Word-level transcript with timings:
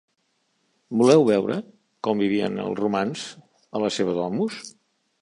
Voleu 1.01 1.25
veure 1.27 1.59
com 2.09 2.25
vivien 2.25 2.59
els 2.65 2.83
romans 2.83 3.29
a 3.69 3.87
la 3.89 3.97
seva 4.01 4.21
domus? 4.23 4.63